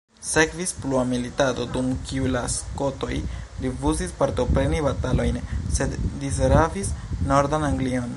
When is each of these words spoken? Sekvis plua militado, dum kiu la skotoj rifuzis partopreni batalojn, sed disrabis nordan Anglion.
Sekvis 0.27 0.71
plua 0.83 1.01
militado, 1.09 1.65
dum 1.75 1.91
kiu 2.11 2.31
la 2.35 2.41
skotoj 2.53 3.17
rifuzis 3.65 4.15
partopreni 4.23 4.81
batalojn, 4.87 5.37
sed 5.79 5.95
disrabis 6.25 6.91
nordan 7.33 7.69
Anglion. 7.73 8.09